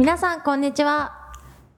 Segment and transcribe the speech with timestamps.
[0.00, 1.12] 皆さんこんにちは。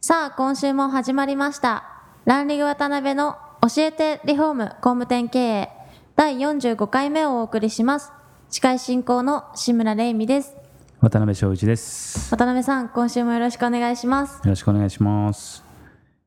[0.01, 1.83] さあ今週も始まりました。
[2.25, 5.69] ランリグ渡辺の教えてリフォーム工務店経営。
[6.15, 8.13] 第45回目をお送りします。
[8.49, 10.55] 司会進行の志村玲美です。
[11.01, 12.31] 渡辺翔一です。
[12.31, 14.37] 渡辺さん今週もよろしくお願いします。
[14.37, 15.65] よろしくお願いします、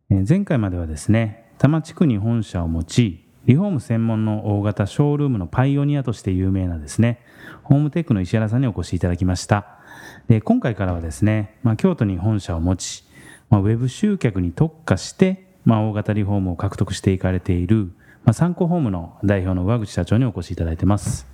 [0.10, 7.22] えー前回まではですね多摩地区に本社を持ちリフォーム専門の大型ショールームのパイオニアとして有名なですね
[7.64, 9.80] ホームテックの石原さんにお越しいただきました
[10.28, 13.04] で今回からはですね、まあ、京都に本社を持ち、
[13.50, 17.92] まあ、ウェブ集客に特化して、まあ、大型リフォームを獲得していかれている、
[18.24, 21.28] まあ、参考ホームの代表の上口社長にお越しいただいてます。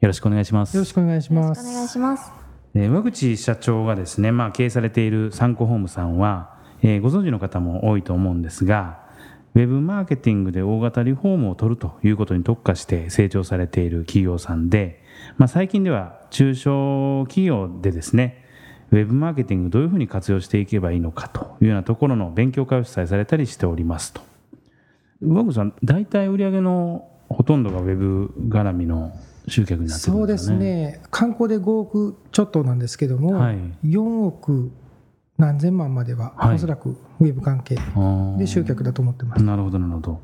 [0.00, 0.76] よろしくお願いします。
[0.76, 1.92] よろしくお願いしまよろしくお願いす。
[1.92, 2.30] します。
[2.74, 8.98] えー上口社長がですね、まあ、経営されている参考ホームさんは、えーご存知の方も多いと思うんですが
[9.54, 15.02] ウェブマーケティングで大型リフォームを取るということに特化して成長されている企業さんで、
[15.38, 18.44] まあ、最近では中小企業でですね
[18.92, 24.20] ウェブマーケティングどういうふうに活用していけばいいのかというようなところの勉強会を主催されたりしておりますと。
[25.20, 29.12] 上口さん大体売上のほとんどがウェブ絡みの
[29.48, 30.58] 集客になってるんそうですね。
[30.58, 34.72] ね、観光で5億ちょっとなんですけども、はい4億
[35.38, 37.76] 何千万までは、はいおそらくウェブ関係
[38.38, 39.42] で集客だと思ってます。
[39.42, 40.20] なるほど、なるほど。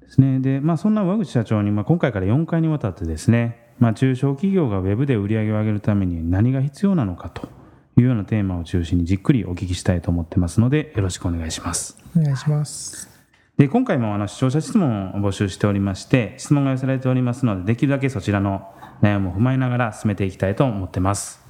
[0.00, 0.40] ですね。
[0.40, 7.48] で、まあ、そんな和口社長に、まあ、今回から4回にわたってですね、まあ、中小企業がウェブで売り上げを上げるために何が必要なのかと
[7.96, 11.98] いうようなテーマを中心にじっくりお聞きしたいと思ってますので、よろしくお願いします。
[12.16, 13.08] お願いします。
[13.58, 18.66] で、今回もあの視聴者質問を募集しておりまして、質問が寄せられておりますので、できるだけそちらの
[19.02, 21.40] 悩みを踏まえながら進めていきたいと思ってます。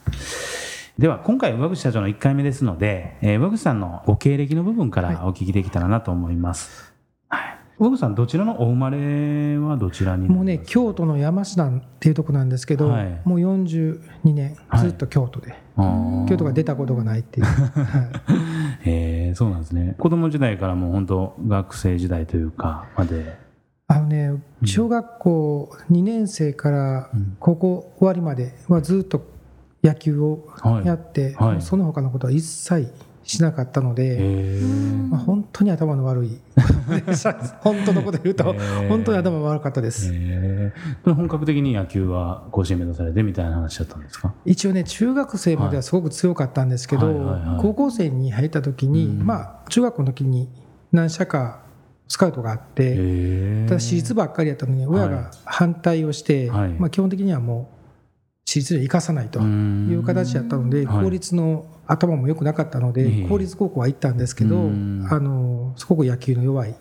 [0.99, 6.85] では、今回、上口社長の1回目ですので、えー、上口さんのご経歴の部分からお聞きできたらなと思います。
[6.85, 6.92] はい。
[7.79, 13.21] 上口さん、どちらのお生まれはどちらにもうね、京都の山科っていうとこなんですけど、はい。
[13.25, 14.01] もう42
[14.35, 16.29] 年ずっと京都で、あー。
[16.29, 17.47] 京都が出たことがないっていう。
[17.51, 17.63] は
[18.85, 18.89] い。
[18.89, 19.95] へえそうなんですね。
[19.99, 23.37] 子供時代からもう本当、学生時代というか、まで。
[23.89, 27.37] あのね、小学校2年生からうん。
[27.41, 29.23] 高校終わりまではずっと
[29.83, 31.63] 野球をはいやって、はい。
[31.63, 32.93] その他のことは一切
[33.25, 34.19] しなかったので、
[35.11, 36.41] まあ、本当に頭の悪い
[37.61, 38.55] 本当のこと言うと
[38.89, 40.73] 本当に頭悪かったです、へえ
[41.03, 44.35] それ本格的に野球は甲子園目指されてみたいな話だったんですか？
[44.45, 47.41] 一応ね中学生まではすごく強かったんですけど、はいはいはい。
[47.41, 49.27] はい高校生に入った時に、うん。
[49.27, 50.49] まあ中学校の時に
[50.91, 51.61] 何社か
[52.09, 56.71] スカウトがあって、ただ私立ばっかりやったのに親が反対をして、はい。
[56.71, 57.82] まあ、基本的にはもう
[58.53, 61.05] 私立で生かさないという形だったので、はい。
[61.05, 65.09] 公立の頭も良くなかったので、ええ公立高校は行ったんですけど、うん。
[65.11, 66.75] あのすごく野球の弱い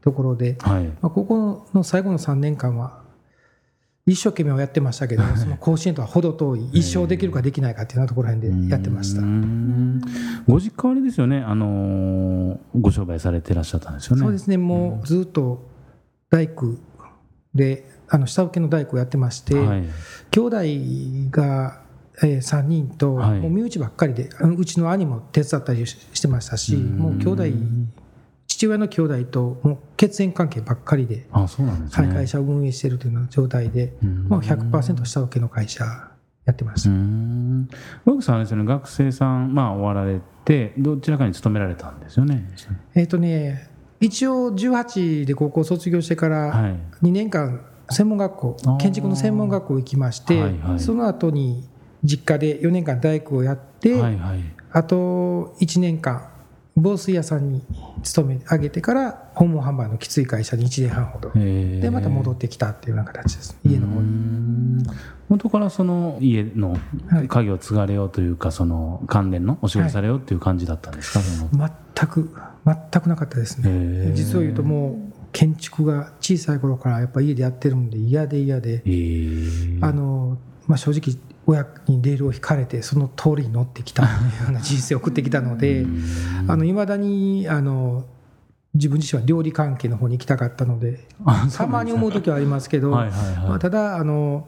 [0.00, 0.84] ところで、はい。
[0.84, 3.02] まあ、高校の最後の3年間は
[4.06, 9.20] 一生懸命はやってましたけど、その甲子園とは程遠い、一生できるかできないかっていうようなところら辺でやってました。
[9.20, 9.24] う。
[9.26, 10.00] ん
[10.48, 14.22] ご実家はあれですよね、あのーご商売されてらっしゃったんですよね。
[14.22, 15.68] そうですね、もうずっと
[16.30, 16.76] 大工
[17.54, 19.84] で、あの下請けの大工をやってまして、はい。
[20.30, 20.56] 兄弟
[21.30, 21.82] が、
[22.22, 27.44] えー、3人と、はいもう身内ばっかりで、あのうちの兄も手伝ったりししてましたし、もう兄弟、
[28.46, 32.06] 父親の兄弟ともう血縁関係ばっかりで、あ、そうなんですね。
[32.08, 36.98] はい、会社を運営しているというような状態で、うんもう100%下請けの会社やってましうた。
[36.98, 37.68] ん。
[38.06, 42.48] 奥さんあれですよね、学生さん、まあ、終わられて、どちらかに勤められたんですよね？
[42.94, 43.70] えっ、とね、
[44.00, 46.72] 一応18で高校卒業してからはい。
[47.02, 47.60] 2年間
[47.90, 50.80] 専門学校建築の専門学校行きまして、はいはい。
[50.80, 51.68] その後に
[52.04, 54.40] 実家で4年間大工をやって、はいはい。
[54.70, 56.28] あと1年間
[56.80, 57.62] 防水屋さんに
[58.02, 61.30] 勤め上げてから訪問販売のきつい会社に1年半ほど。
[61.30, 63.58] ででまた戻ってきたっていうような形です。
[63.64, 64.78] 家の方に。
[64.78, 64.84] に
[65.28, 66.76] 元からその家の
[67.08, 67.28] はい。
[67.28, 71.68] 家業を継がれようというか、その関連のお仕事されようっていう感じだったんですか、その。
[71.96, 72.34] 全く
[72.64, 74.12] 全くなかったですね。
[74.14, 78.82] 実を言うともう建築が小さい頃からやっぱ家でやってるんで嫌で嫌で。
[78.84, 78.88] え。
[78.88, 84.08] ーあの、まあ、正直親にレールを引かれてその通りに乗ってきた よ
[84.48, 88.04] うな人生を送ってきたのでいまだにあの
[88.74, 94.46] 自分自身は料理関係の方に行きたかったのであたまに思う時はありますけど、はいまあ、ただあの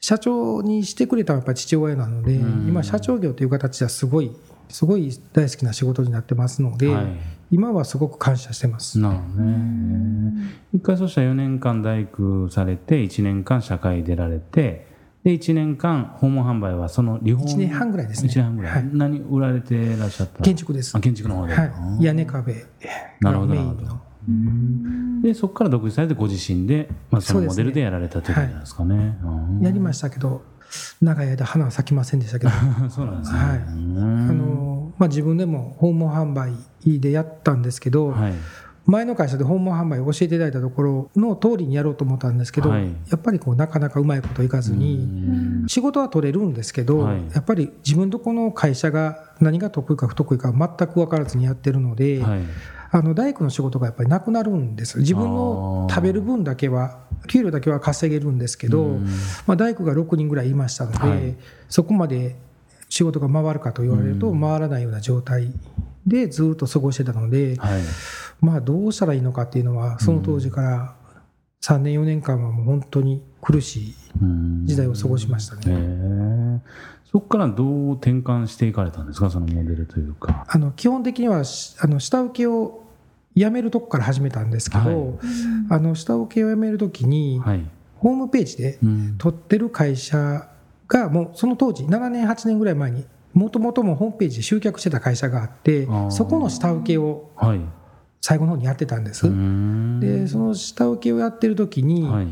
[0.00, 2.68] 社長にしてくれたのはやっぱり父親なので、うん。
[2.68, 4.32] 今社長業という形ではすごい
[4.68, 7.06] すごい大好きな仕事になってますので、はい
[7.54, 8.98] 今はすごく感謝してます。
[8.98, 10.32] なるほどね。
[10.72, 14.88] 一回そしたら4年間大工されて1年間社会出られて
[15.22, 18.28] で1年間訪問販売はそのリフォーム1年半ぐらいですね。
[18.28, 18.90] 1年半ぐらい、はい。
[18.92, 20.42] 何売られてらっしゃった？
[20.42, 20.96] 建築です。
[20.96, 21.64] あ建築の方で、は
[22.00, 22.66] い、屋根壁。
[23.20, 23.82] なるほどなるほど。
[24.28, 29.16] のでそこから独立されてご自身で、まあ、そのモデルでやられたということなんですかね。
[29.60, 30.42] やりましたけど
[31.00, 32.50] 長い間花は咲きませんでしたけど。
[32.50, 32.90] た。
[32.90, 33.38] そうなんですね。
[33.38, 33.58] はい。
[33.58, 33.98] うん。
[34.30, 34.63] あの、
[34.98, 36.52] まあ、自分でも訪問販売
[37.00, 38.34] でやったんですけど、はい。
[38.86, 42.84] 前の会社で訪問販売を教えていただいたところの通りにやろうと思ったんですけど、はい。
[43.10, 45.08] やっぱりこうなかなかうまいこといかずに、
[45.68, 47.22] 仕事は取れるんですけど、はい。
[47.32, 52.40] やっぱり自分とこの会社が何が得意か不得意か全く分からずにやってるので、はい。
[52.90, 59.06] あの大工の仕事がやっぱりなくなるんです自分の食べる分だけは給料だけは稼げるんですけど、うん。
[59.46, 61.34] まあ、大工が6人ぐらいいましたので、はい。
[61.70, 62.36] そこまで
[62.94, 65.52] 仕事が回るかと言われると回らないような状態
[66.06, 67.82] でずっと過ごしてたので、はい。
[68.40, 70.96] まあ、どうしたらいいのかっていうのはその当時から
[71.62, 75.62] 3年4年間はもう本当に苦しいうん時代を過ごしましたね。
[75.66, 76.60] へえ
[77.10, 80.46] そこからどう転換していかれたんですか、そのモデルというか。
[80.48, 82.84] あの基本的にはしあの下請けを
[83.34, 85.18] 辞めるとこから始めたんですけど、はい
[85.70, 87.66] あの下請けを辞めるときに、はい。
[87.96, 90.48] ホームページでうん取ってる会社
[90.94, 97.60] がもうその当時7年8年ぐらい前にもともともホームページで集客してた会社があってそこの下請けをはい。
[98.20, 102.28] 最後の方にやってたんです、うんでその下請けをやってる時に、はい。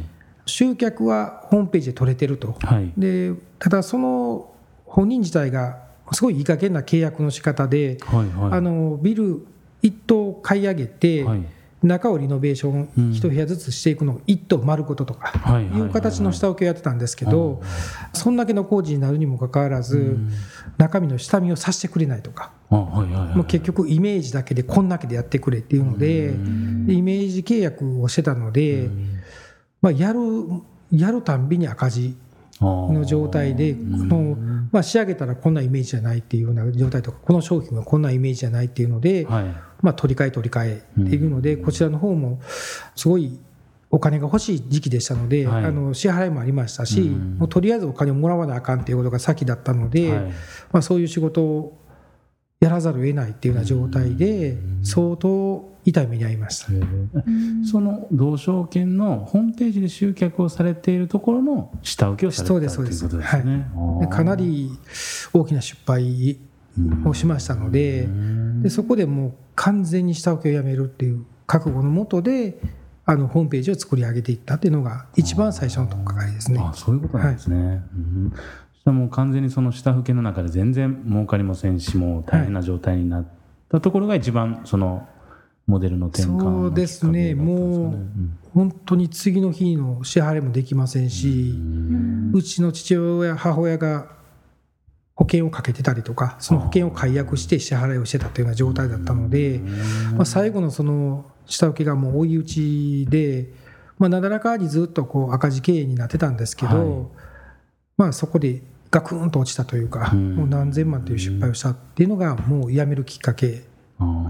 [0.46, 2.92] 集客はホームページで取れてるとはい。
[2.96, 4.54] でただその
[4.86, 5.80] 本人自体が
[6.12, 8.28] すごいいい加減な契約の仕方で、はい。
[8.28, 8.52] はい。
[8.52, 9.46] あのビル
[9.82, 11.44] 一棟買い上げて、はい。
[11.82, 13.10] 中をリノベーショうん。
[13.10, 17.60] ン一部屋ずつしていくのを一棟丸ごととかはいう形の下請けをやってたんですけど
[18.12, 20.30] そんだけの工事になるにもかかわらずうん。
[20.78, 22.52] 中身の下見をさせてくれないとか。
[22.70, 26.30] もう結局イメージだけでこんだけでやってくれっていうので
[26.90, 29.18] イメージ契約をしてたのでうん。
[29.82, 30.20] まあやる
[30.90, 32.16] やるたんびに赤字
[32.60, 34.36] のの状態でこの
[34.70, 39.54] まあ仕上げたらこんなイメージじゃないっていうような状態とかこの商品はこんなイメージじゃないっていうのではい。
[39.82, 42.40] まあ、取り替え取り替えっていうので、こちらの方も
[42.96, 43.38] すごい
[43.90, 45.64] お金が欲しい時期でしたので、はい。
[45.66, 47.36] あの支払いもありましたし、うん。
[47.38, 50.20] もうとりあえずお金をもらわなあかんっていうことが先だったので、はい。
[50.72, 51.78] まあ、そういう仕事を
[52.60, 54.84] やらざるを得ないっていうような状態でうん。
[54.86, 56.72] 相当痛い目に遭いました。
[56.72, 56.80] へえ。
[57.70, 63.26] その同証券のホームページで集客をされているところの下請けをされてそうでたというすそうです。
[63.26, 63.66] ことですね。
[64.00, 64.70] でかなり
[65.34, 66.38] 大きな失敗
[67.04, 68.08] をしましたので
[68.62, 72.58] でそこでもう完全に下請けをやめるっていう覚悟のもとで
[73.04, 76.60] あのホームページを作り上げていったっていうのが一番最初のとっかかりですね。
[76.62, 77.56] あそういうことなんですね。
[77.56, 78.32] うん。
[78.74, 83.26] そしたらもう完全にその下請けの中で全然儲かりませんしもう大変な状態になっ
[83.70, 85.08] たところが一番その
[85.66, 87.34] モデルの転換のそうですね。
[87.34, 87.94] もう
[88.54, 91.54] 本当に次の日の支払いもできませんし、
[92.32, 94.21] うちの父親母親が
[95.14, 99.60] 保険をかけてたりとかその保険を解約して支払いをしてたというような状態だったので、
[100.14, 103.52] まあ、最後のその下請けがもう追い打ちで、
[103.98, 107.06] まあ、なだらかにずっとこう赤字経営になってたんですけど、はい。
[107.96, 110.36] まあ、そこでガクンと落ちたというか、うん。
[110.36, 113.62] もう何千万という失敗をしたっていうのがもうやめるきっかけ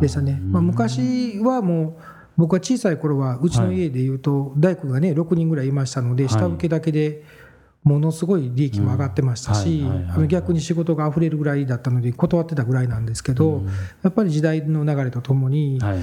[0.01, 0.41] でしたね。
[0.43, 2.03] まあ、昔はもう
[2.37, 6.33] 僕は小さい頃はうちの家でいうと大工がね6人ぐらいいましたのではい。
[6.33, 7.25] 下請けだけで
[7.85, 9.85] ものすごい利益も上がってましたし
[10.29, 13.63] 逆に仕事が溢れるぐらいだったので断ってたぐらいなんですけど
[14.03, 15.99] やっぱり時代の流れとともにはい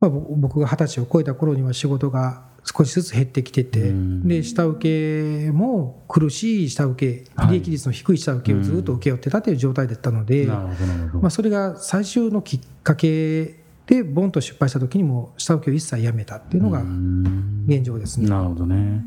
[0.00, 10.46] まあぼ僕が二十歳を超えた頃には仕事が少しずつ減ってきててうんで下請けも苦しい下請けはい利益率の低い下請けをずっと請け負ってたという状態だったので。
[10.46, 18.28] まあ、それが最終のきっかけでボンと失敗した時にも下請けを一切やめたっていうのがうん現状ですね。
[18.28, 19.04] なるほどね。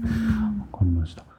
[0.72, 1.37] わかりました。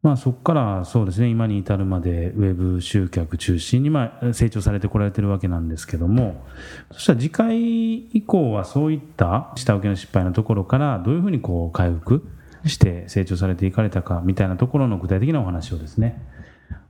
[0.00, 6.46] まあそこからそうですね、今に至るまでウェブ集客中心にまあ成長されてこられてるわけなんですけども、
[6.92, 12.28] そしたら次回以降はそういった下請けの失敗のところからどういうふうにこう回復
[12.64, 16.22] して成長されていかれたかみたいなところの具体的なお話をですね、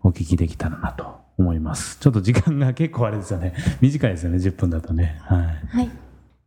[0.03, 1.07] お聞きできたらなと
[1.39, 1.99] 思います。
[2.01, 3.55] ちょっと時間が結構あれですよね。
[3.81, 5.19] 短いですよね、10分だとね。
[5.23, 5.47] はい。
[5.69, 5.91] はい。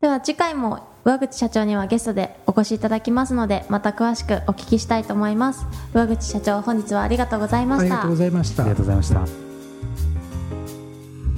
[0.02, 5.64] では次回も上口社長にはゲストでお越しいただきますので、また詳しくお聞きしたいと思います。
[5.94, 8.16] 上口社長、本日はありがとうございましたありがとうご。
[8.16, 9.28] ざいましたありがとうございました。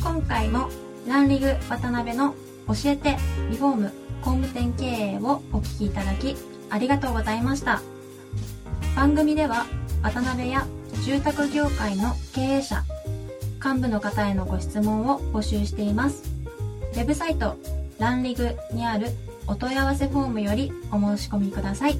[0.01, 0.69] 今回も
[1.05, 2.33] ランリグ渡辺の
[2.67, 3.17] 教えて
[3.51, 3.91] リフォーム
[4.21, 6.37] 工務店経営をお聞きいただき
[6.69, 7.81] ありがとうございました
[8.95, 9.65] 番組では
[10.01, 10.65] 渡辺や
[11.03, 12.83] 住宅業界の経営者、
[13.63, 16.23] 幹部の方へのご質問を募集しています。
[16.93, 17.57] ウェブサイト、
[17.99, 19.07] ランリグにある
[19.47, 21.97] お問い合わせフォームよりお申し込みください。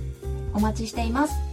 [0.54, 1.52] お待ちしています。